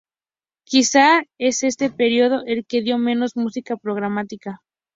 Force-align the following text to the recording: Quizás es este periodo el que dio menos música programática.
Quizás 0.63 1.25
es 1.37 1.61
este 1.61 1.91
periodo 1.91 2.41
el 2.47 2.65
que 2.65 2.81
dio 2.81 2.97
menos 2.97 3.37
música 3.37 3.77
programática. 3.77 4.63